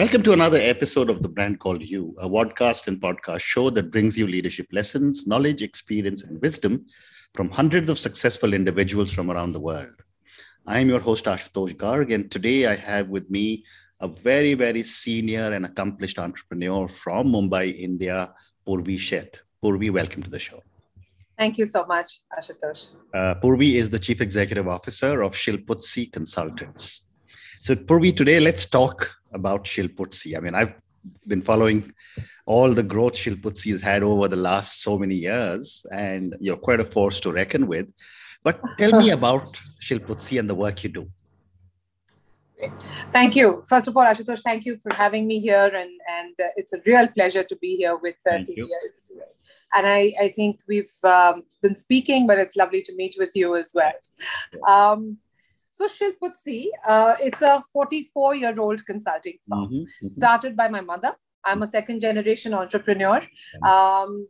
[0.00, 3.90] Welcome to another episode of The Brand Called You, a podcast and podcast show that
[3.90, 6.86] brings you leadership lessons, knowledge, experience, and wisdom
[7.34, 10.02] from hundreds of successful individuals from around the world.
[10.66, 13.66] I am your host, Ashutosh Garg, and today I have with me
[14.00, 18.32] a very, very senior and accomplished entrepreneur from Mumbai, India,
[18.66, 19.40] Purvi Sheth.
[19.62, 20.62] Purvi, welcome to the show.
[21.36, 22.92] Thank you so much, Ashutosh.
[23.12, 27.02] Uh, Purvi is the Chief Executive Officer of Shilputsi Consultants.
[27.60, 30.36] So, Purvi, today let's talk about Shilputsi.
[30.36, 30.74] I mean, I've
[31.26, 31.92] been following
[32.46, 36.80] all the growth Shilputsi has had over the last so many years, and you're quite
[36.80, 37.88] a force to reckon with.
[38.42, 41.10] But tell me about Shilputsi and the work you do.
[43.12, 43.62] Thank you.
[43.66, 46.80] First of all, Ashutosh, thank you for having me here, and and uh, it's a
[46.84, 49.28] real pleasure to be here with uh, TBCY.
[49.74, 53.56] And I I think we've um, been speaking, but it's lovely to meet with you
[53.56, 53.92] as well.
[54.52, 54.62] Yes.
[54.68, 55.18] Um,
[55.80, 60.08] so Shilputsi, uh, it's a 44 year old consulting firm mm-hmm, mm-hmm.
[60.08, 61.14] started by my mother.
[61.44, 63.22] I'm a second generation entrepreneur.
[63.66, 64.28] Um,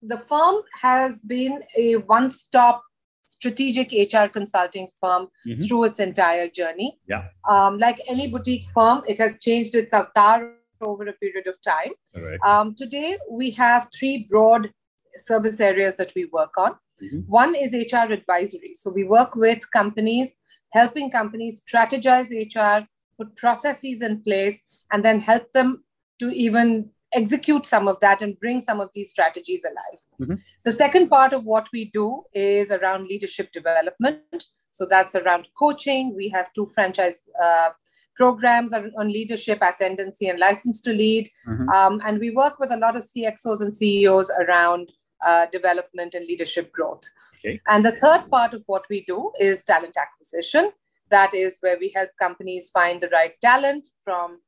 [0.00, 2.82] the firm has been a one stop
[3.24, 5.62] strategic HR consulting firm mm-hmm.
[5.62, 6.98] through its entire journey.
[7.06, 7.28] Yeah.
[7.48, 11.92] Um, like any boutique firm, it has changed its avatar over a period of time.
[12.16, 12.38] Right.
[12.44, 14.72] Um, today, we have three broad
[15.16, 16.72] service areas that we work on.
[17.02, 17.20] Mm-hmm.
[17.26, 18.74] One is HR advisory.
[18.74, 20.38] So we work with companies
[20.72, 22.86] helping companies strategize HR,
[23.18, 25.84] put processes in place, and then help them
[26.18, 30.00] to even execute some of that and bring some of these strategies alive.
[30.20, 30.40] Mm-hmm.
[30.64, 34.46] The second part of what we do is around leadership development.
[34.70, 36.14] So that's around coaching.
[36.16, 37.70] We have two franchise uh,
[38.16, 41.28] programs on, on, leadership, ascendancy, and license to lead.
[41.46, 41.68] Mm-hmm.
[41.68, 44.92] Um, and we work with a lot of CXOs and CEOs around
[45.26, 47.02] uh, development and leadership growth.
[47.44, 47.60] Okay.
[47.66, 50.72] And the third part of what we do is talent acquisition.
[51.10, 54.38] That is where we help companies find the right talent from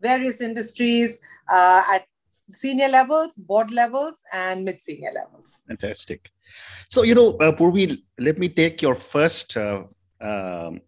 [0.00, 1.18] various industries
[1.52, 2.06] uh, at
[2.50, 5.60] senior levels, board levels, and mid senior levels.
[5.68, 6.30] Fantastic.
[6.88, 9.84] So, you know, uh, Purvi, let me take your first uh,
[10.20, 10.80] um,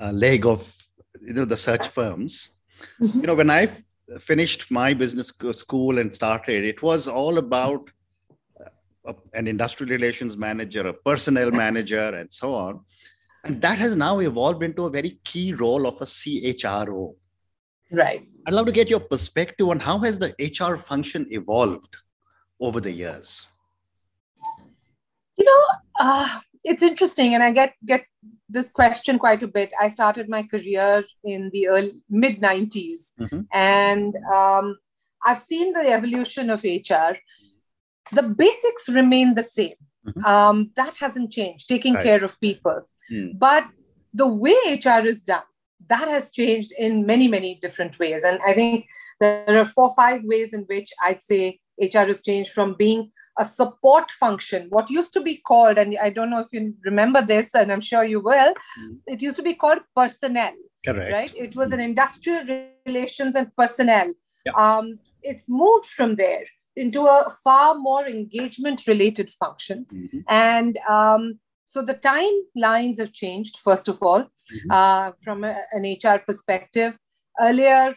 [0.00, 0.76] uh, leg of
[1.20, 2.50] you know the search firms.
[3.00, 3.20] Mm-hmm.
[3.20, 3.68] You know, when I
[4.18, 7.90] finished my business school and started, it was all about
[9.06, 12.80] a, an industrial relations manager, a personnel manager, and so on.
[13.44, 17.14] And that has now evolved into a very key role of a CHRO.
[17.90, 18.26] Right.
[18.46, 21.96] I'd love to get your perspective on how has the HR function evolved
[22.60, 23.46] over the years.
[25.36, 25.64] You know,
[26.00, 28.04] uh, it's interesting, and I get get
[28.48, 29.72] this question quite a bit.
[29.80, 33.40] I started my career in the early mid '90s, mm-hmm.
[33.52, 34.76] and um,
[35.24, 37.16] I've seen the evolution of HR
[38.10, 39.74] the basics remain the same.
[40.06, 40.24] Mm-hmm.
[40.24, 42.02] Um, that hasn't changed, taking right.
[42.02, 42.88] care of people.
[43.12, 43.38] Mm.
[43.38, 43.66] But
[44.12, 45.42] the way HR is done,
[45.88, 48.24] that has changed in many, many different ways.
[48.24, 48.86] And I think
[49.20, 53.44] there are four, five ways in which I'd say HR has changed from being a
[53.44, 57.54] support function, what used to be called, and I don't know if you remember this,
[57.54, 58.98] and I'm sure you will, mm.
[59.06, 60.52] it used to be called personnel.
[60.84, 61.12] Correct.
[61.12, 61.34] Right?
[61.34, 64.12] It was an industrial relations and personnel.
[64.44, 64.52] Yeah.
[64.52, 66.44] Um, it's moved from there
[66.76, 69.86] into a far more engagement related function.
[69.92, 70.18] Mm-hmm.
[70.28, 74.70] And um, so the timelines have changed, first of all, mm-hmm.
[74.70, 76.96] uh, from a, an HR perspective.
[77.40, 77.96] Earlier,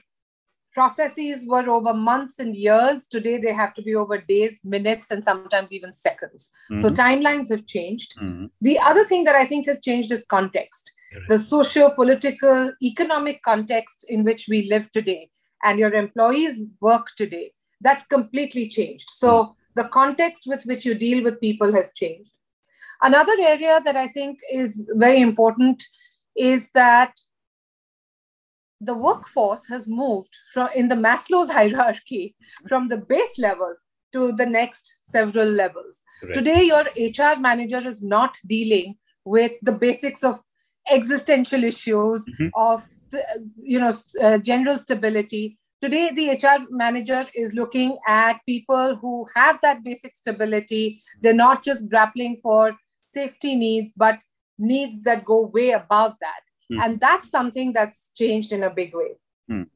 [0.74, 3.08] processes were over months and years.
[3.08, 6.52] Today, they have to be over days, minutes, and sometimes even seconds.
[6.72, 6.81] Mm-hmm.
[6.81, 8.13] So timelines have changed.
[8.18, 8.46] Mm-hmm.
[8.62, 10.92] The other thing that I think has changed is context.
[11.30, 15.30] The socio political, economic context in which we live today
[15.63, 19.09] and your employees work today that's completely changed.
[19.09, 19.53] So mm.
[19.75, 22.31] the context with which you deal with people has changed.
[23.02, 25.84] Another area that I think is very important
[26.36, 27.13] is that
[28.81, 32.36] the workforce has moved from in the Maslow's hierarchy
[32.68, 33.75] from the base level
[34.13, 36.03] to the next several levels.
[36.22, 36.36] Correct.
[36.36, 38.95] Today, your HR manager is not dealing
[39.25, 40.39] with the basics of
[40.89, 42.48] existential issues mm-hmm.
[42.56, 42.83] of
[43.56, 49.60] you know uh, general stability Today, the HR manager is looking at people who have
[49.62, 51.01] that basic stability.
[51.22, 52.75] They're not just grappling for
[53.13, 54.19] safety needs, but
[54.57, 56.42] needs that go way above that.
[56.72, 56.83] Mm.
[56.83, 59.18] And that's something that's changed in a big way.
[59.51, 59.68] Mm.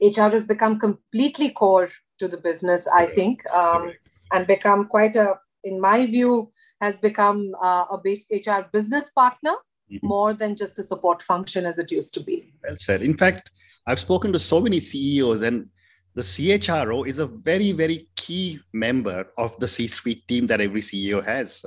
[0.00, 3.92] HR has become completely core to the business, I think, um,
[4.32, 6.50] and become quite a, in my view,
[6.80, 7.98] has become uh, a
[8.30, 9.54] HR business partner.
[10.02, 12.52] More than just a support function as it used to be.
[12.64, 13.02] Well said.
[13.02, 13.50] In fact,
[13.86, 15.68] I've spoken to so many CEOs, and
[16.14, 20.80] the CHRO is a very, very key member of the C suite team that every
[20.80, 21.64] CEO has.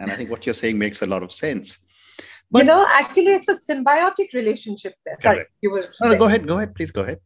[0.00, 1.78] And I think what you're saying makes a lot of sense.
[2.50, 5.16] But, you know, actually, it's a symbiotic relationship there.
[5.20, 5.88] Sorry, you were.
[6.02, 6.46] No, go ahead.
[6.46, 6.74] Go ahead.
[6.74, 7.20] Please go ahead.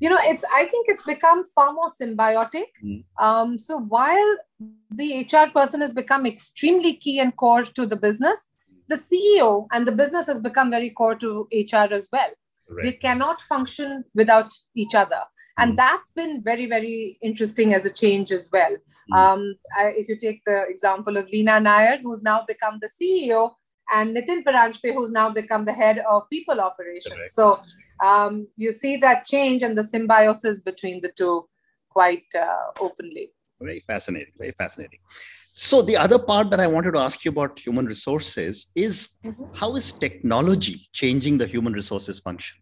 [0.00, 3.04] you know it's i think it's become far more symbiotic mm.
[3.18, 4.36] um, so while
[4.90, 8.48] the hr person has become extremely key and core to the business
[8.88, 12.30] the ceo and the business has become very core to hr as well
[12.68, 12.82] right.
[12.82, 15.22] they cannot function without each other
[15.58, 15.76] and mm.
[15.76, 18.74] that's been very very interesting as a change as well
[19.12, 19.16] mm.
[19.16, 23.50] um, I, if you take the example of Leena nair who's now become the ceo
[23.92, 27.30] and nitin paranjpe who's now become the head of people operations Correct.
[27.30, 27.60] so
[28.04, 31.48] um, you see that change and the symbiosis between the two
[31.88, 33.32] quite uh, openly.
[33.60, 35.00] Very fascinating, very fascinating.
[35.60, 39.42] So the other part that I wanted to ask you about human resources is mm-hmm.
[39.54, 42.58] how is technology changing the human resources function?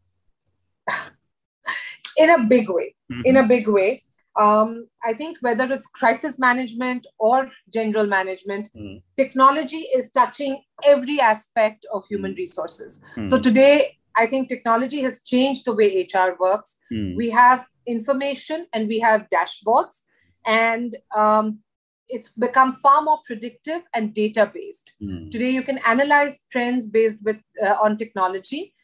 [2.17, 2.95] in a big way.
[3.13, 3.27] Mm-hmm.
[3.27, 4.03] In a big way.
[4.41, 9.03] Um, I think whether it's crisis management or general management, mm.
[9.19, 12.39] technology is touching every aspect of human mm.
[12.39, 13.05] resources.
[13.15, 13.27] Mm.
[13.27, 16.79] So today, I think technology has changed the way HR works.
[16.91, 17.15] Mm.
[17.15, 20.05] We have information and we have dashboards,
[20.47, 21.61] and um,
[22.09, 24.93] it's become far more predictive and data based.
[25.03, 25.31] Mm.
[25.31, 28.75] Today, you can analyze trends based with uh, on technology,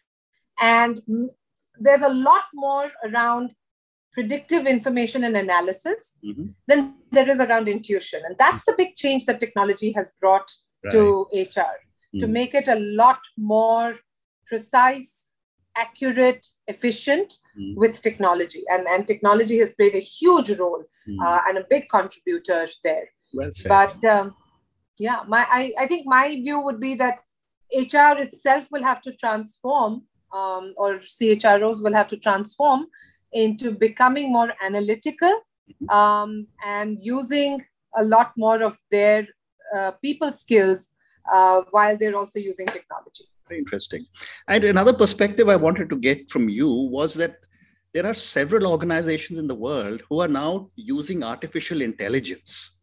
[0.61, 1.01] and
[1.79, 3.51] there's a lot more around
[4.13, 6.49] predictive information and analysis mm-hmm.
[6.67, 10.51] than there is around intuition, and that's the big change that technology has brought
[10.85, 10.93] right.
[10.93, 11.79] to HR
[12.15, 12.19] mm.
[12.19, 13.97] to make it a lot more
[14.47, 15.22] precise
[15.77, 17.75] accurate, efficient mm.
[17.77, 18.63] with technology.
[18.69, 21.17] And, and technology has played a huge role mm.
[21.25, 23.09] uh, and a big contributor there.
[23.35, 23.69] Well said.
[23.69, 24.35] But um,
[24.99, 27.21] yeah, my I, I think my view would be that
[27.75, 30.03] HR itself will have to transform,
[30.33, 32.87] um, or CHROs will have to transform
[33.33, 35.41] into becoming more analytical
[35.71, 35.89] mm-hmm.
[35.89, 37.65] um, and using
[37.97, 39.27] a lot more of their
[39.75, 40.89] uh, people skills
[41.33, 43.25] uh, while they're also using technology.
[43.53, 44.07] Very interesting.
[44.49, 47.37] And another perspective I wanted to get from you was that
[47.93, 52.79] there are several organizations in the world who are now using artificial intelligence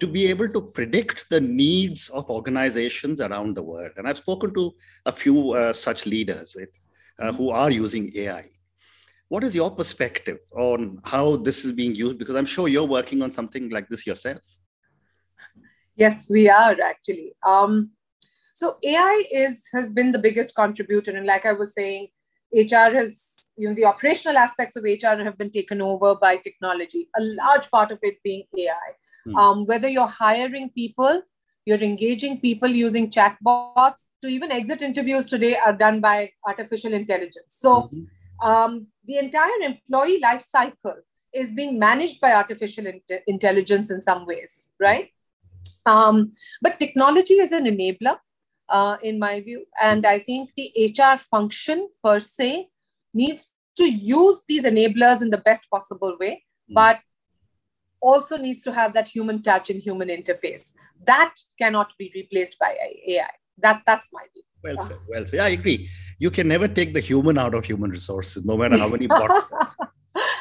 [0.00, 3.92] to be able to predict the needs of organizations around the world.
[3.96, 4.72] And I've spoken to
[5.06, 6.56] a few uh, such leaders
[7.20, 8.46] uh, who are using AI.
[9.28, 12.18] What is your perspective on how this is being used?
[12.18, 14.42] Because I'm sure you're working on something like this yourself.
[15.94, 17.34] Yes, we are actually.
[17.46, 17.92] Um,
[18.54, 22.08] so AI is has been the biggest contributor, and like I was saying,
[22.52, 27.08] HR has you know the operational aspects of HR have been taken over by technology.
[27.16, 28.90] A large part of it being AI.
[29.24, 29.36] Hmm.
[29.36, 31.22] Um, whether you're hiring people,
[31.64, 37.48] you're engaging people using chatbots, to even exit interviews today are done by artificial intelligence.
[37.48, 38.48] So mm-hmm.
[38.48, 40.96] um, the entire employee life cycle
[41.32, 45.10] is being managed by artificial in- intelligence in some ways, right?
[45.86, 48.16] Um, but technology is an enabler
[48.72, 49.66] uh, in my view.
[49.80, 52.68] And I think the HR function per se
[53.14, 56.74] needs to use these enablers in the best possible way, mm.
[56.74, 57.00] but
[58.00, 60.72] also needs to have that human touch and human interface.
[61.06, 62.76] That cannot be replaced by
[63.06, 63.30] AI.
[63.58, 64.42] That, that's my view.
[64.64, 64.96] Well said.
[65.08, 65.36] Well said.
[65.36, 65.88] Yeah, I agree.
[66.18, 69.50] You can never take the human out of human resources, no matter how many bots.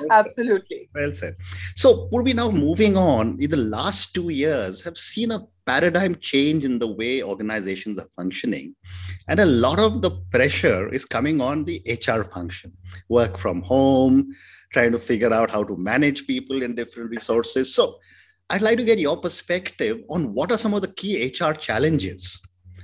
[0.10, 0.90] Absolutely.
[0.96, 1.36] Well said.
[1.76, 6.66] So, we now moving on, in the last two years have seen a paradigm change
[6.66, 8.76] in the way organizations are functioning.
[9.30, 12.74] And a lot of the pressure is coming on the HR function,
[13.08, 14.36] work from home,
[14.74, 17.74] trying to figure out how to manage people in different resources.
[17.74, 17.98] So,
[18.50, 22.42] I'd like to get your perspective on what are some of the key HR challenges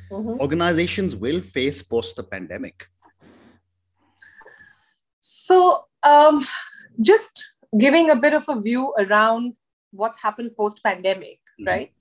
[0.10, 0.40] mm-hmm.
[0.40, 2.86] organizations will face post the pandemic.
[5.20, 6.46] So, um,
[7.02, 9.54] just giving a bit of a view around
[9.92, 11.68] what's happened post pandemic, mm-hmm.
[11.68, 11.92] right?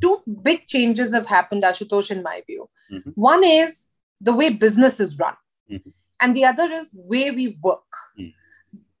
[0.00, 2.68] Two big changes have happened, Ashutosh, in my view.
[2.92, 3.10] Mm-hmm.
[3.14, 3.88] One is
[4.20, 5.34] the way business is run,
[5.70, 5.90] mm-hmm.
[6.20, 7.82] and the other is way we work.
[8.18, 8.32] Mm.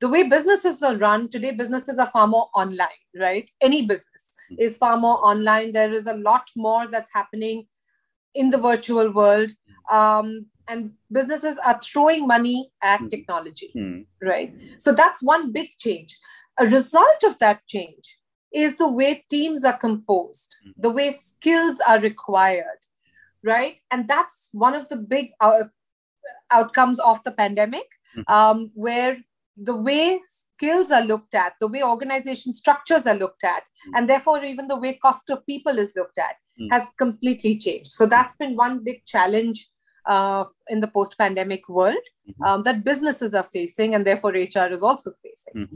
[0.00, 2.88] The way businesses are run today, businesses are far more online,
[3.18, 3.50] right?
[3.60, 4.56] Any business mm.
[4.58, 5.72] is far more online.
[5.72, 7.66] There is a lot more that's happening
[8.34, 9.52] in the virtual world.
[9.90, 9.94] Mm.
[9.94, 13.10] Um, and businesses are throwing money at mm.
[13.10, 13.72] technology,
[14.20, 14.52] right?
[14.78, 16.18] So that's one big change.
[16.58, 18.15] A result of that change
[18.56, 20.72] is the way teams are composed, mm.
[20.78, 22.80] the way skills are required,
[23.44, 23.78] right?
[23.90, 25.64] And that's one of the big uh,
[26.50, 27.86] outcomes of the pandemic,
[28.16, 28.28] mm.
[28.32, 29.18] um, where
[29.58, 33.92] the way skills are looked at, the way organization structures are looked at, mm.
[33.94, 36.68] and therefore even the way cost of people is looked at mm.
[36.70, 37.92] has completely changed.
[37.92, 39.68] So that's been one big challenge
[40.06, 42.42] uh, in the post pandemic world mm-hmm.
[42.42, 45.68] um, that businesses are facing, and therefore HR is also facing.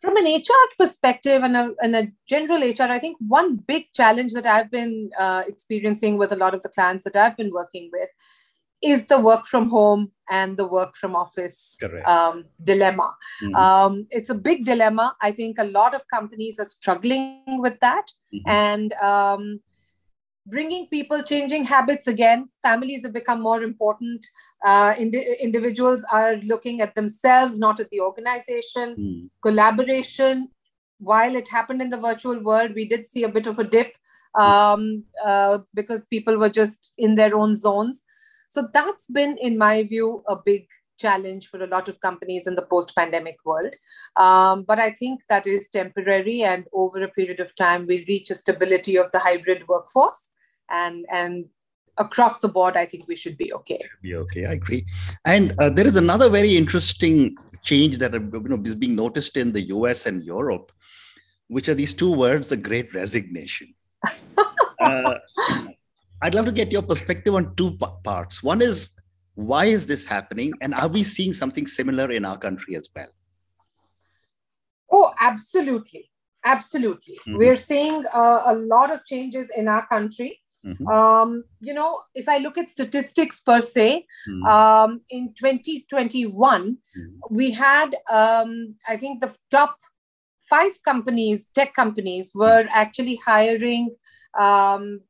[0.00, 4.32] From an HR perspective and a, and a, general HR, I think one big challenge
[4.32, 7.90] that I've been uh, experiencing with a lot of the clients that I've been working
[7.92, 8.10] with
[8.82, 11.76] is the work from home and the work from office
[12.06, 13.14] um, dilemma.
[13.42, 13.54] Mm-hmm.
[13.54, 15.16] Um, it's a big dilemma.
[15.20, 18.06] I think a lot of companies are struggling with that.
[18.32, 18.50] Mm-hmm.
[18.50, 19.60] And um,
[20.46, 24.24] bringing people, changing habits again, families have become more important.
[24.64, 28.96] Uh, ind- individuals are looking at themselves, not at the organization.
[28.98, 29.30] Mm.
[29.42, 30.48] Collaboration,
[30.98, 33.92] while it happened in the virtual world, we did see a bit of a dip
[34.38, 38.02] um, uh, because people were just in their own zones.
[38.48, 40.66] So that's been, in my view, a big
[40.98, 43.74] challenge for a lot of companies in the post pandemic world.
[44.16, 48.30] Um, but I think that is temporary, and over a period of time, we'll reach
[48.30, 50.30] a stability of the hybrid workforce.
[50.68, 51.46] And, and
[51.98, 53.80] across the board, I think we should be okay.
[54.02, 54.46] Be okay.
[54.46, 54.86] I agree.
[55.24, 59.36] And uh, there is another very interesting change that uh, you know, is being noticed
[59.36, 60.72] in the US and Europe,
[61.48, 63.74] which are these two words: the Great Resignation.
[64.80, 65.14] uh,
[66.22, 68.42] I'd love to get your perspective on two p- parts.
[68.42, 68.90] One is
[69.34, 73.08] why is this happening, and are we seeing something similar in our country as well?
[74.90, 76.10] Oh, absolutely,
[76.44, 77.18] absolutely.
[77.20, 77.36] Mm-hmm.
[77.36, 80.40] We're seeing uh, a lot of changes in our country.
[80.66, 80.86] Mm-hmm.
[80.88, 84.46] Um, you know, if I look at statistics per se, mm-hmm.
[84.46, 86.32] um, in 2021,
[86.72, 87.34] mm-hmm.
[87.34, 89.76] we had, um, I think, the top
[90.48, 93.94] five companies, tech companies, were actually hiring
[94.38, 95.00] um,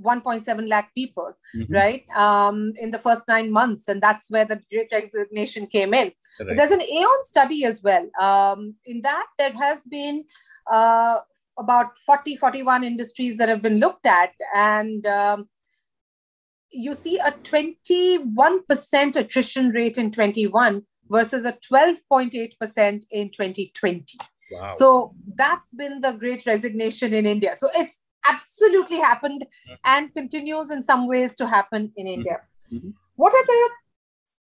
[0.00, 1.72] 1.7 lakh people, mm-hmm.
[1.72, 3.88] right, um, in the first nine months.
[3.88, 6.12] And that's where the great resignation came in.
[6.40, 6.56] Right.
[6.56, 8.08] There's an Aon study as well.
[8.20, 10.24] Um, in that, there has been
[10.70, 11.18] uh,
[11.58, 14.32] about 40, 41 industries that have been looked at.
[14.54, 15.48] And um,
[16.70, 24.18] you see a 21% attrition rate in 21 versus a 12.8% in 2020.
[24.52, 24.68] Wow.
[24.76, 27.54] So that's been the great resignation in India.
[27.56, 29.74] So it's absolutely happened mm-hmm.
[29.84, 32.14] and continues in some ways to happen in mm-hmm.
[32.14, 32.40] India.
[32.72, 32.90] Mm-hmm.
[33.16, 33.70] What are the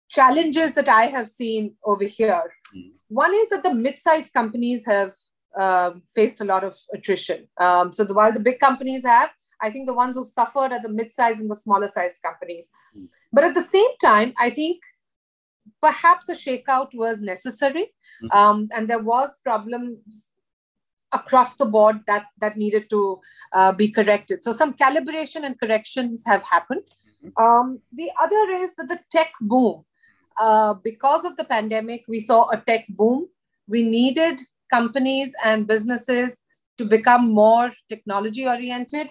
[0.09, 2.43] challenges that I have seen over here?
[2.75, 2.89] Mm-hmm.
[3.09, 5.13] One is that the mid-sized companies have
[5.57, 7.47] uh, faced a lot of attrition.
[7.59, 9.29] Um, so the, while the big companies have,
[9.61, 12.69] I think the ones who suffered are the mid-sized and the smaller-sized companies.
[12.95, 13.05] Mm-hmm.
[13.33, 14.81] But at the same time, I think
[15.81, 18.37] perhaps a shakeout was necessary, mm-hmm.
[18.37, 20.31] um, and there was problems
[21.13, 23.19] across the board that that needed to
[23.53, 26.81] uh, be corrected so some calibration and corrections have happened
[27.23, 27.43] mm-hmm.
[27.43, 29.85] um, the other is that the tech boom
[30.39, 33.27] uh, because of the pandemic we saw a tech boom
[33.67, 34.41] we needed
[34.73, 36.39] companies and businesses
[36.77, 39.09] to become more technology oriented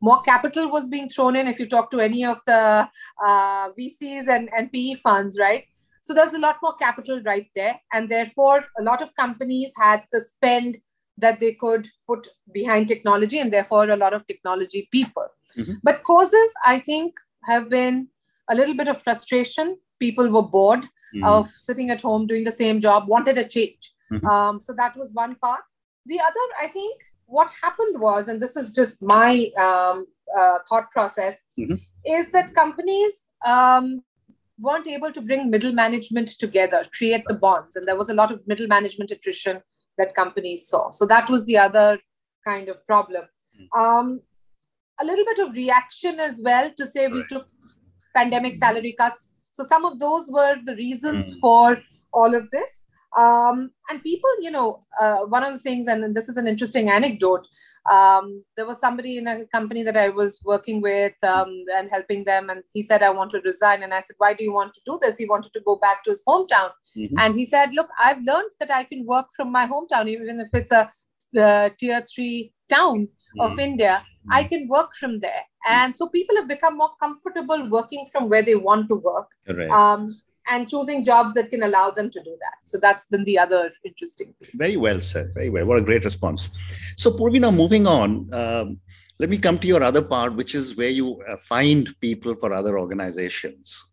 [0.00, 2.88] more capital was being thrown in if you talk to any of the
[3.26, 5.64] uh, vcs and, and pe funds right
[6.02, 10.02] so there's a lot more capital right there and therefore a lot of companies had
[10.12, 10.78] to spend
[11.18, 15.26] that they could put behind technology and therefore a lot of technology people.
[15.56, 15.74] Mm-hmm.
[15.82, 18.08] But causes, I think, have been
[18.48, 19.78] a little bit of frustration.
[20.00, 21.24] People were bored mm-hmm.
[21.24, 23.91] of sitting at home doing the same job, wanted a change.
[24.12, 24.26] Mm-hmm.
[24.26, 25.62] Um, so that was one part.
[26.06, 30.06] The other, I think, what happened was, and this is just my um,
[30.38, 31.74] uh, thought process, mm-hmm.
[32.04, 34.02] is that companies um,
[34.58, 37.76] weren't able to bring middle management together, create the bonds.
[37.76, 39.62] And there was a lot of middle management attrition
[39.98, 40.90] that companies saw.
[40.90, 41.98] So that was the other
[42.46, 43.24] kind of problem.
[43.56, 43.80] Hmm.
[43.80, 44.20] Um,
[45.00, 47.46] a little bit of reaction as well to say we took
[48.14, 49.32] pandemic salary cuts.
[49.50, 51.40] So some of those were the reasons mm.
[51.40, 51.78] for
[52.12, 52.84] all of this.
[53.18, 56.88] Um, and people, you know, uh, one of the things, and this is an interesting
[56.88, 57.46] anecdote.
[57.90, 62.24] Um, there was somebody in a company that I was working with um, and helping
[62.24, 63.82] them, and he said, I want to resign.
[63.82, 65.16] And I said, Why do you want to do this?
[65.16, 66.70] He wanted to go back to his hometown.
[66.96, 67.18] Mm-hmm.
[67.18, 70.48] And he said, Look, I've learned that I can work from my hometown, even if
[70.52, 70.90] it's a
[71.32, 73.40] the tier three town mm-hmm.
[73.40, 74.04] of India.
[74.30, 74.48] I mm-hmm.
[74.48, 75.42] can work from there.
[75.68, 79.26] And so people have become more comfortable working from where they want to work.
[79.48, 79.70] Right.
[79.70, 80.06] Um,
[80.48, 82.54] and choosing jobs that can allow them to do that.
[82.66, 84.56] So that's been the other interesting piece.
[84.56, 85.32] Very well said.
[85.34, 85.64] Very well.
[85.64, 86.50] What a great response.
[86.96, 88.80] So, Purvi, now moving on, um,
[89.18, 92.52] let me come to your other part, which is where you uh, find people for
[92.52, 93.84] other organizations.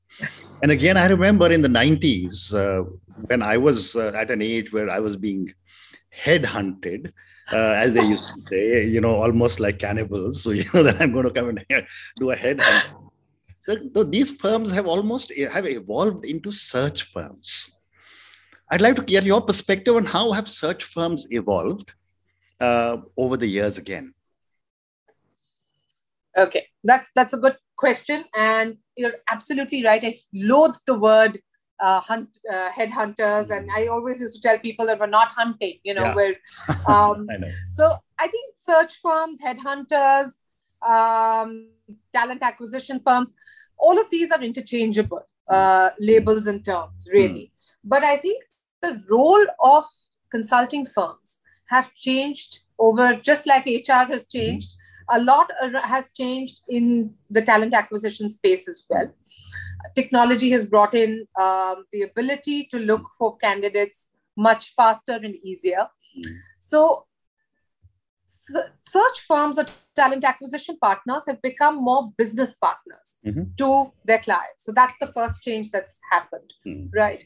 [0.62, 2.90] And again, I remember in the 90s uh,
[3.28, 5.54] when I was uh, at an age where I was being
[6.18, 7.12] headhunted,
[7.52, 10.44] uh, as they used to say, you know, almost like cannibals.
[10.44, 11.66] So, you know, that I'm going to come and
[12.18, 12.90] do a headhunt
[13.70, 17.78] the, the, these firms have almost have evolved into search firms.
[18.72, 21.92] I'd like to get your perspective on how have search firms evolved
[22.60, 24.14] uh, over the years again.
[26.36, 28.26] Okay, that, that's a good question.
[28.36, 30.04] And you're absolutely right.
[30.04, 31.40] I loathe the word
[31.80, 35.76] uh, hunt uh, headhunters, and I always used to tell people that we're not hunting.
[35.84, 36.16] You know, yeah.
[36.16, 36.36] we're.
[36.88, 37.52] Um, I know.
[37.76, 40.30] So I think search firms, headhunters,
[40.82, 41.70] um,
[42.14, 43.36] talent acquisition firms
[43.80, 47.46] all of these are interchangeable uh, labels and terms, really.
[47.46, 47.52] Mm.
[47.84, 48.44] But I think
[48.82, 49.86] the role of
[50.32, 54.76] consulting firms have changed over, just like HR has changed.
[55.12, 55.50] A lot
[55.84, 59.12] has changed in the talent acquisition space as well.
[59.96, 65.88] Technology has brought in um, the ability to look for candidates much faster and easier.
[66.18, 66.38] Mm.
[66.60, 67.06] So,
[68.82, 69.66] search firms or
[69.96, 73.44] talent acquisition partners have become more business partners mm-hmm.
[73.58, 74.66] to their clients.
[74.66, 76.88] So that's the first change that's happened, mm-hmm.
[76.98, 77.24] right?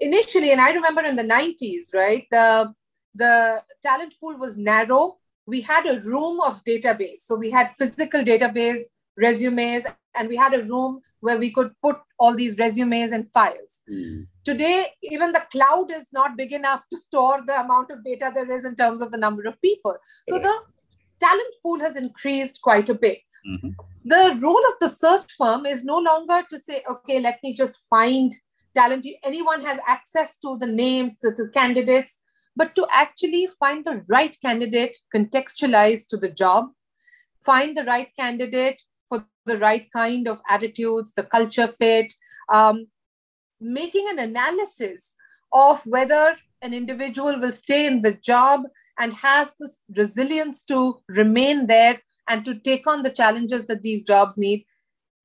[0.00, 2.74] Initially, and I remember in the 90s, right, the
[3.14, 5.18] the talent pool was narrow.
[5.46, 7.20] We had a room of database.
[7.26, 8.82] So we had physical database,
[9.16, 13.80] resumes, and we had a room where we could put all these resumes and files.
[13.90, 14.26] Mm.
[14.44, 18.50] Today, even the cloud is not big enough to store the amount of data there
[18.50, 19.96] is in terms of the number of people.
[20.28, 20.54] So the
[21.18, 23.20] talent pool has increased quite a bit.
[23.48, 23.70] Mm-hmm.
[24.04, 27.78] The role of the search firm is no longer to say, okay, let me just
[27.88, 28.34] find
[28.74, 29.06] talent.
[29.24, 32.20] Anyone has access to the names, to the candidates,
[32.54, 36.66] but to actually find the right candidate contextualized to the job,
[37.40, 38.82] find the right candidate
[39.46, 42.12] the right kind of attitudes, the culture fit,
[42.52, 42.86] um,
[43.60, 45.12] making an analysis
[45.52, 48.62] of whether an individual will stay in the job
[48.98, 54.02] and has this resilience to remain there and to take on the challenges that these
[54.02, 54.64] jobs need.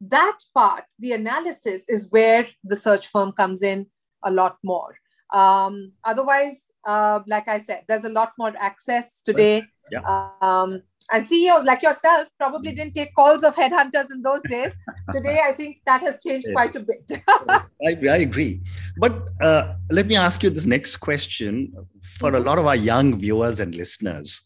[0.02, 3.88] That part, the analysis, is where the search firm comes in
[4.24, 4.96] a lot more.
[5.32, 9.64] Um, otherwise, uh, like I said, there's a lot more access today.
[9.92, 10.30] Yeah.
[10.42, 14.74] Um, and CEOs like yourself probably didn't take calls of headhunters in those days.
[15.12, 16.54] Today, I think that has changed yeah.
[16.54, 17.04] quite a bit.
[17.48, 18.62] yes, I, I, agree.
[18.98, 22.36] But uh, let me ask you this next question for mm-hmm.
[22.36, 24.42] a lot of our young viewers and listeners.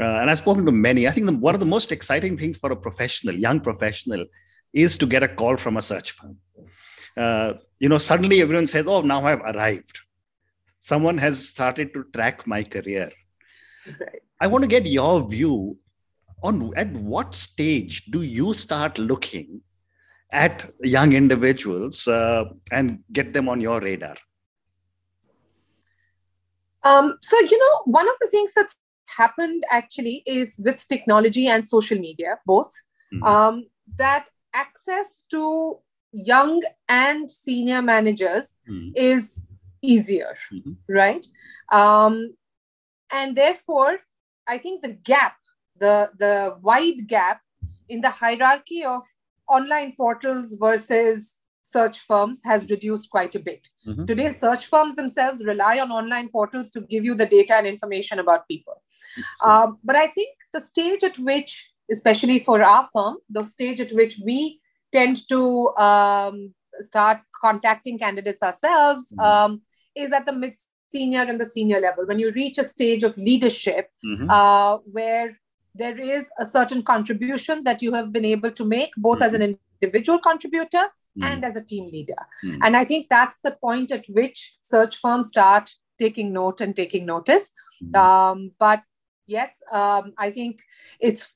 [0.00, 1.08] Uh, and I've spoken to many.
[1.08, 4.24] I think the, one of the most exciting things for a professional, young professional,
[4.72, 6.36] is to get a call from a search firm.
[7.16, 10.00] Uh, you know, suddenly everyone says, "Oh, now I've arrived."
[10.78, 13.10] Someone has started to track my career.
[13.86, 14.20] Right.
[14.40, 15.78] I want to get your view
[16.42, 19.62] on at what stage do you start looking
[20.30, 24.16] at young individuals uh, and get them on your radar?
[26.82, 28.76] Um, so, you know, one of the things that's
[29.16, 32.72] happened actually is with technology and social media, both,
[33.12, 33.24] mm-hmm.
[33.24, 33.64] um,
[33.96, 35.78] that access to
[36.24, 38.90] young and senior managers mm-hmm.
[38.94, 39.48] is
[39.82, 40.72] easier, mm-hmm.
[40.88, 41.26] right?
[41.70, 42.34] Um,
[43.12, 43.98] and therefore,
[44.48, 45.36] I think the gap,
[45.78, 47.40] the, the wide gap
[47.88, 49.02] in the hierarchy of
[49.48, 53.68] online portals versus search firms has reduced quite a bit.
[53.86, 54.06] Mm-hmm.
[54.06, 58.18] Today, search firms themselves rely on online portals to give you the data and information
[58.20, 58.82] about people.
[59.44, 63.92] Um, but I think the stage at which, especially for our firm, the stage at
[63.92, 64.60] which we
[64.96, 65.40] tend to
[65.76, 66.36] um,
[66.88, 69.20] start contacting candidates ourselves mm-hmm.
[69.30, 69.62] um,
[69.94, 70.54] is at the mid
[70.92, 72.06] senior and the senior level.
[72.06, 74.30] When you reach a stage of leadership mm-hmm.
[74.30, 75.38] uh, where
[75.74, 79.42] there is a certain contribution that you have been able to make, both as an
[79.42, 79.54] mm-hmm.
[79.82, 81.24] individual contributor mm-hmm.
[81.24, 82.22] and as a team leader.
[82.44, 82.62] Mm-hmm.
[82.62, 87.04] And I think that's the point at which search firms start taking note and taking
[87.06, 87.52] notice.
[87.94, 88.82] Um, but
[89.26, 90.60] yes, um, I think
[90.98, 91.32] it's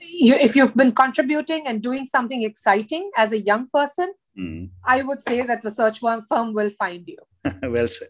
[0.00, 4.68] you, if you've been contributing and doing something exciting as a young person, mm.
[4.84, 7.18] I would say that the search firm will find you.
[7.62, 8.08] well said.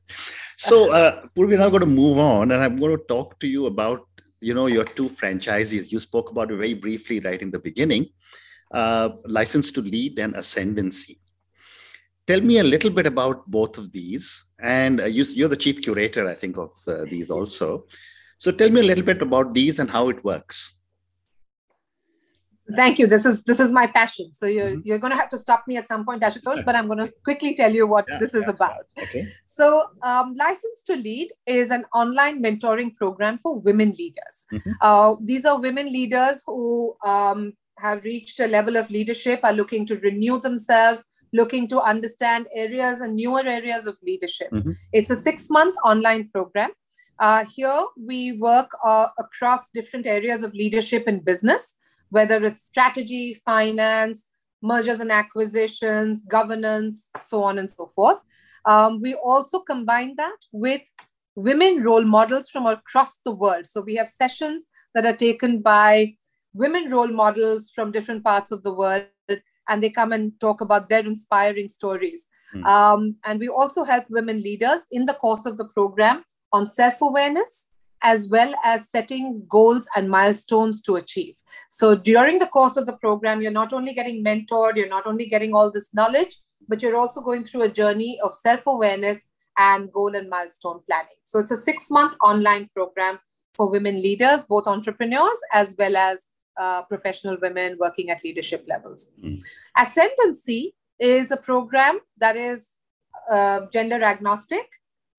[0.56, 3.66] So, uh, Purvi, now going to move on, and I'm going to talk to you
[3.66, 4.06] about
[4.40, 5.90] you know your two franchises.
[5.90, 8.06] You spoke about it very briefly right in the beginning.
[8.72, 11.20] Uh, license to lead and ascendancy.
[12.26, 15.82] Tell me a little bit about both of these, and uh, you, are the chief
[15.82, 17.86] curator, I think, of uh, these also.
[18.38, 20.83] So, tell me a little bit about these and how it works
[22.72, 24.80] thank you this is this is my passion so you're mm-hmm.
[24.84, 27.12] you're going to have to stop me at some point ashutosh but i'm going to
[27.22, 28.50] quickly tell you what yeah, this is yeah.
[28.50, 29.26] about okay.
[29.44, 34.70] so um, license to lead is an online mentoring program for women leaders mm-hmm.
[34.80, 39.84] uh, these are women leaders who um, have reached a level of leadership are looking
[39.84, 44.72] to renew themselves looking to understand areas and newer areas of leadership mm-hmm.
[44.92, 46.70] it's a six month online program
[47.20, 51.76] uh, here we work uh, across different areas of leadership in business
[52.10, 54.28] whether it's strategy, finance,
[54.62, 58.20] mergers and acquisitions, governance, so on and so forth.
[58.64, 60.82] Um, we also combine that with
[61.36, 63.66] women role models from across the world.
[63.66, 66.14] So we have sessions that are taken by
[66.54, 69.04] women role models from different parts of the world,
[69.68, 72.26] and they come and talk about their inspiring stories.
[72.54, 72.64] Mm.
[72.64, 77.02] Um, and we also help women leaders in the course of the program on self
[77.02, 77.68] awareness
[78.04, 81.34] as well as setting goals and milestones to achieve.
[81.70, 85.26] So during the course of the program, you're not only getting mentored, you're not only
[85.26, 86.36] getting all this knowledge,
[86.68, 89.26] but you're also going through a journey of self awareness
[89.58, 91.16] and goal and milestone planning.
[91.24, 93.18] So it's a six month online program
[93.54, 96.26] for women leaders, both entrepreneurs as well as
[96.60, 99.12] uh, professional women working at leadership levels.
[99.22, 99.40] Mm.
[99.76, 102.70] Ascendancy is a program that is
[103.30, 104.68] uh, gender agnostic.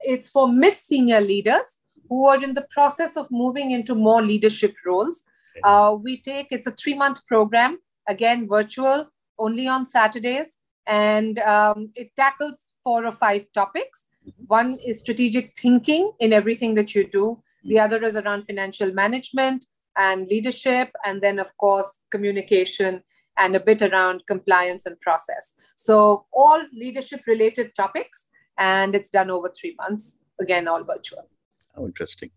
[0.02, 4.76] It's for mid senior leaders who are in the process of moving into more leadership
[4.86, 5.24] roles.
[5.64, 11.92] Uh, we take it's a three month program, again, virtual, only on Saturdays, and um,
[11.96, 14.06] it tackles four or five topics.
[14.28, 14.44] Mm-hmm.
[14.48, 19.66] One is strategic thinking in everything that you do, the other is around financial management
[19.98, 23.02] and leadership, and then, of course, communication
[23.38, 25.56] and a bit around compliance and process.
[25.76, 30.20] So, all leadership related topics, and it's done over three months.
[30.40, 31.28] Again, all virtual.
[31.76, 32.32] How interesting.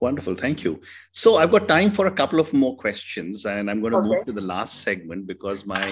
[0.00, 0.34] Wonderful.
[0.34, 0.80] Thank you.
[1.12, 4.08] So I've got time for a couple of more questions, and I'm going to okay.
[4.08, 5.82] move to the last segment because my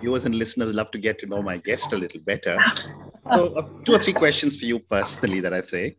[0.00, 2.56] viewers and listeners love to get to know my guest a little better.
[3.34, 5.96] so, uh, two or three questions for you personally that I say.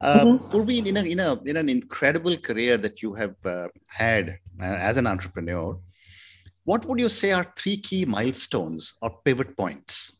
[0.00, 0.48] Uh, mm-hmm.
[0.50, 4.64] Purvi, in, a, in, a, in an incredible career that you have uh, had uh,
[4.64, 5.78] as an entrepreneur,
[6.64, 10.16] what would you say are three key milestones or pivot points?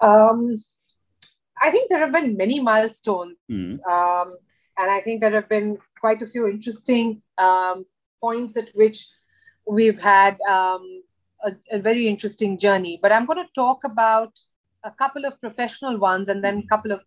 [0.00, 0.54] Um,
[1.64, 3.82] I think there have been many milestones, mm.
[3.86, 4.36] um,
[4.76, 7.86] and I think there have been quite a few interesting um,
[8.20, 9.08] points at which
[9.66, 11.02] we've had um,
[11.42, 12.98] a, a, very interesting journey.
[13.00, 14.38] But I'm going to talk about
[14.82, 17.02] a couple of professional ones and then a couple of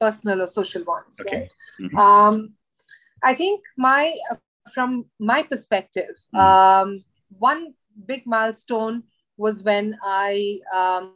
[0.00, 1.20] personal or social ones.
[1.20, 1.38] Okay.
[1.38, 1.52] Right?
[1.82, 1.98] Mm-hmm.
[1.98, 2.54] Um,
[3.22, 4.12] I think my
[4.74, 7.04] from my perspective, mm.
[7.38, 7.74] one
[8.06, 9.04] big milestone
[9.36, 11.14] was when I um,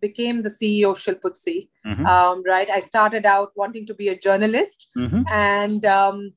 [0.00, 1.68] became the CEO of Shilputsi.
[1.86, 2.06] Mm-hmm.
[2.06, 5.22] Um, right, I started out wanting to be a journalist, mm-hmm.
[5.30, 6.32] and um,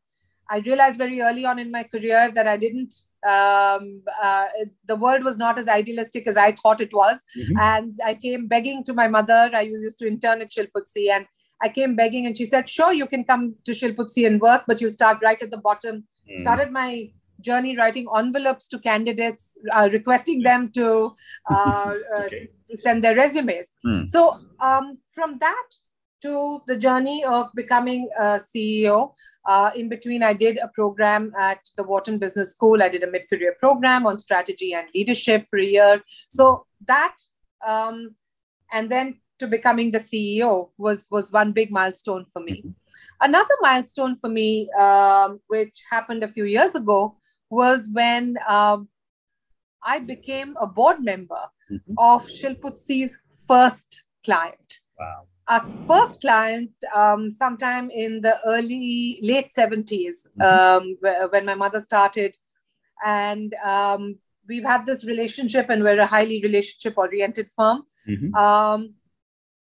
[0.50, 2.94] I realized very early on in my career that I didn't.
[3.28, 4.48] Um, uh,
[4.86, 7.58] the world was not as idealistic as I thought it was, mm-hmm.
[7.60, 9.50] and I came begging to my mother.
[9.54, 11.26] I used to intern at Shilputsi, and
[11.62, 14.82] I came begging, and she said, "Sure, you can come to Shilputsi and work, but
[14.82, 16.42] you'll start right at the bottom." Mm.
[16.42, 17.12] Started my
[17.44, 21.14] journey writing envelopes to candidates, uh, requesting them to
[21.50, 21.54] uh,
[22.16, 22.50] uh okay.
[22.76, 23.72] send their resumes.
[23.86, 24.10] Mm.
[24.10, 25.68] So um, from that
[26.24, 29.14] to the journey of becoming a CEO,
[29.46, 32.82] uh, in between, I did a program at the Wharton Business School.
[32.82, 36.02] I did a mid career program on strategy and leadership for a year.
[36.30, 37.16] So that,
[37.66, 38.16] um,
[38.72, 42.64] and then to becoming the CEO was was one big milestone for me.
[43.20, 47.18] Another milestone for me, um, which happened a few years ago,
[47.54, 48.88] was when um,
[49.84, 51.94] I became a board member mm-hmm.
[51.98, 54.80] of Shilputsi's first client.
[55.00, 55.28] Wow.
[55.48, 60.42] Our first client, um, sometime in the early, late 70s, mm-hmm.
[60.42, 62.38] um, when my mother started.
[63.06, 67.84] And um, we've had this relationship, and we're a highly relationship oriented firm.
[68.08, 68.34] Mm-hmm.
[68.36, 68.94] Um,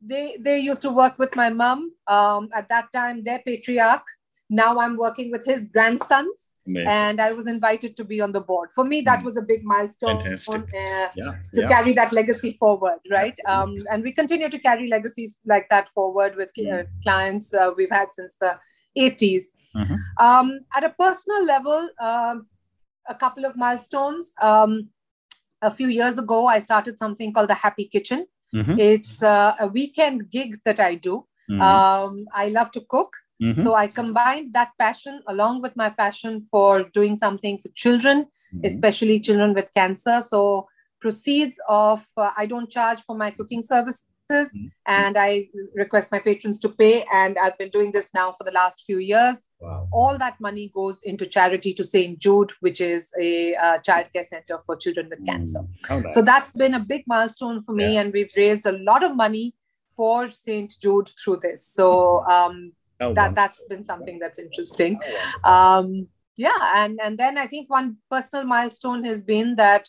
[0.01, 1.91] they, they used to work with my mom.
[2.07, 4.05] Um, at that time, their patriarch.
[4.49, 6.51] Now I'm working with his grandsons.
[6.65, 6.87] Amazing.
[6.87, 8.69] and I was invited to be on the board.
[8.73, 9.25] For me, that mm.
[9.25, 11.67] was a big milestone uh, yeah, to yeah.
[11.67, 13.37] carry that legacy forward, right?
[13.47, 16.87] Um, and we continue to carry legacies like that forward with uh, mm.
[17.03, 18.57] clients uh, we've had since the
[18.97, 19.43] 80s.
[19.75, 19.95] Mm-hmm.
[20.25, 22.47] Um, at a personal level, um,
[23.09, 24.31] a couple of milestones.
[24.41, 24.89] Um,
[25.61, 28.27] a few years ago, I started something called the Happy Kitchen.
[28.53, 28.79] Mm-hmm.
[28.79, 31.25] It's uh, a weekend gig that I do.
[31.49, 31.61] Mm-hmm.
[31.61, 33.13] Um, I love to cook.
[33.41, 33.63] Mm-hmm.
[33.63, 38.65] So I combined that passion along with my passion for doing something for children, mm-hmm.
[38.65, 40.21] especially children with cancer.
[40.21, 40.67] So
[41.01, 44.03] proceeds of uh, I don't charge for my cooking services.
[44.31, 44.67] Mm-hmm.
[44.87, 47.05] And I request my patrons to pay.
[47.13, 49.43] And I've been doing this now for the last few years.
[49.59, 49.89] Wow.
[49.91, 52.17] All that money goes into charity to St.
[52.19, 55.59] Jude, which is a uh, childcare center for children with cancer.
[55.59, 56.03] Mm.
[56.03, 56.13] nice.
[56.13, 57.93] So that's been a big milestone for me.
[57.93, 58.01] Yeah.
[58.01, 59.53] And we've raised a lot of money
[59.95, 60.73] for St.
[60.81, 61.67] Jude through this.
[61.67, 64.99] So um, oh, that that's been something that's interesting.
[65.43, 69.87] Um, yeah, and and then I think one personal milestone has been that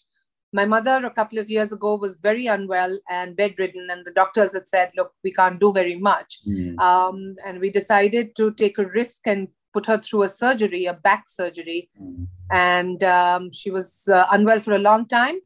[0.53, 4.55] my mother a couple of years ago was very unwell and bedridden, and the doctors
[4.55, 6.79] had said, "Look, we can't do very much," mm.
[6.79, 10.95] um, and we decided to take a risk and put her through a surgery, a
[10.95, 12.27] back surgery, mm.
[12.51, 15.41] and um, she was uh, unwell for a long time,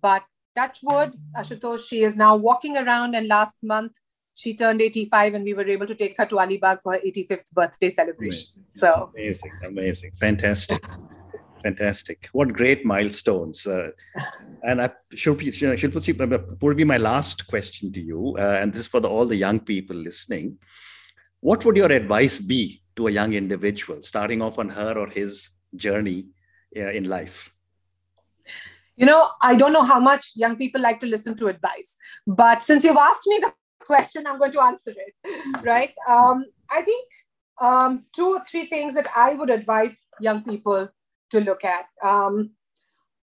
[0.00, 0.22] but
[0.54, 3.98] touch wood, Ashutosh, she is now walking around, and last month
[4.34, 7.52] she turned 85 and we were able to take her to Alibag for her 85th
[7.52, 8.48] birthday celebration.
[8.54, 8.64] Amazing.
[8.68, 10.84] So amazing, amazing, fantastic.
[11.62, 12.28] Fantastic.
[12.32, 13.66] What great milestones.
[13.66, 13.90] Uh,
[14.64, 18.36] and I should, should, should put, would be my last question to you.
[18.36, 20.58] Uh, and this is for the, all the young people listening.
[21.40, 25.50] what would your advice be to a young individual starting off on her or his
[25.76, 26.26] journey
[26.76, 27.52] uh, in life?
[28.96, 32.62] You know, I don't know how much young people like to listen to advice, but
[32.62, 33.52] since you've asked me the
[33.84, 35.92] question, I'm going to answer it, right?
[36.08, 37.06] Um, I think
[37.60, 40.88] um, two or three things that I would advise young people
[41.30, 41.86] to look at.
[42.02, 42.50] Um,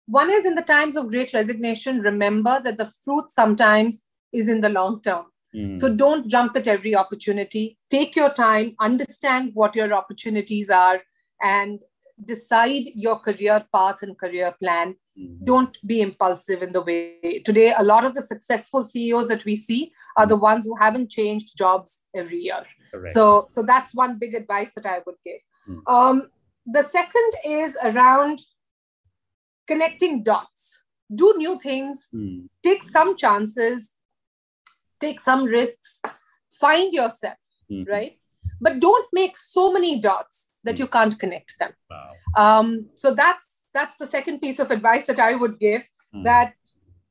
[0.07, 4.61] one is in the times of great resignation, remember that the fruit sometimes is in
[4.61, 5.25] the long term.
[5.55, 5.77] Mm.
[5.77, 7.77] So don't jump at every opportunity.
[7.89, 11.01] Take your time, understand what your opportunities are,
[11.41, 11.79] and
[12.25, 14.95] decide your career path and career plan.
[15.17, 15.45] Mm.
[15.45, 17.41] Don't be impulsive in the way.
[17.43, 21.09] Today, a lot of the successful CEOs that we see are the ones who haven't
[21.09, 22.63] changed jobs every year.
[22.91, 23.13] Correct.
[23.13, 25.41] So, so that's one big advice that I would give.
[25.67, 25.81] Mm.
[25.91, 26.27] Um,
[26.65, 28.41] the second is around
[29.67, 30.81] connecting dots.
[31.13, 32.47] Do new things, mm.
[32.63, 33.97] take some chances,
[34.99, 35.99] take some risks,
[36.51, 37.37] find yourself,
[37.69, 37.89] mm-hmm.
[37.89, 38.17] right?
[38.61, 41.73] But don't make so many dots that you can't connect them.
[41.89, 42.13] Wow.
[42.37, 45.81] Um, so that's that's the second piece of advice that I would give:
[46.13, 46.23] mm.
[46.23, 46.53] that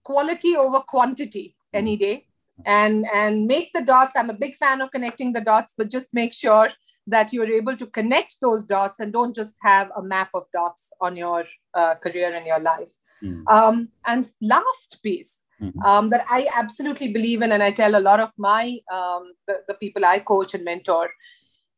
[0.05, 2.27] quality over quantity any day,
[2.65, 4.17] and and make the dots.
[4.17, 6.71] I'm a big fan of connecting the dots, but just make sure
[7.07, 10.93] that you're able to connect those dots and don't just have a map of dots
[11.01, 12.93] on your uh, career and your life.
[13.23, 13.49] Mm.
[13.49, 15.83] Um, and last piece mm-hmm.
[15.83, 19.61] um, that I absolutely believe in, and I tell a lot of my um, the,
[19.69, 21.11] the, people I coach and mentor,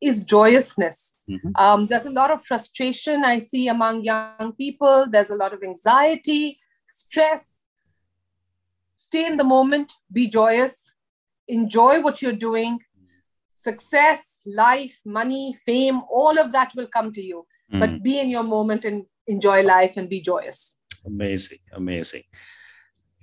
[0.02, 1.16] is joyousness.
[1.30, 1.50] Mm-hmm.
[1.56, 5.06] Um, there's a lot of frustration I see among young people.
[5.08, 7.66] There's a lot of anxiety, stress.
[8.96, 10.90] Stay in the moment, be joyous,
[11.46, 12.80] enjoy what you're doing.
[13.54, 17.46] Success, life, money, fame, all of that will come to you.
[17.72, 17.80] Mm.
[17.80, 20.78] But be in your moment and enjoy life and be joyous.
[21.06, 22.24] Amazing, amazing.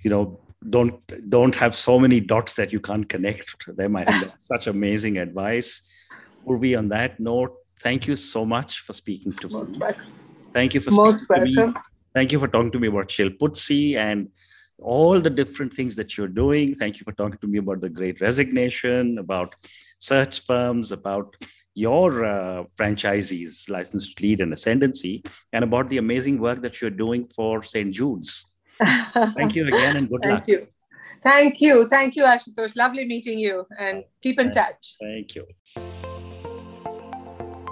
[0.02, 3.96] You know, don't don't have so many dots that you can't connect to them.
[3.96, 5.82] I think that's such amazing advice.
[6.46, 9.78] Purvi, on that note, thank you so much for speaking to Most me.
[9.80, 10.12] Welcome.
[10.52, 11.74] Thank you for Most speaking welcome.
[11.74, 11.84] to me.
[12.14, 14.28] Thank you for talking to me about Shilputsi and
[14.78, 16.74] all the different things that you're doing.
[16.74, 19.54] Thank you for talking to me about the great resignation, about
[19.98, 21.36] search firms, about
[21.74, 25.22] your uh, franchisees, licensed to lead and ascendancy,
[25.52, 27.94] and about the amazing work that you're doing for St.
[27.94, 28.44] Jude's.
[28.82, 30.44] Thank you again and good Thank luck.
[30.44, 30.66] Thank you.
[31.22, 31.86] Thank you.
[31.86, 32.76] Thank you, Ashutosh.
[32.76, 34.96] Lovely meeting you and keep in touch.
[35.00, 35.46] Thank you.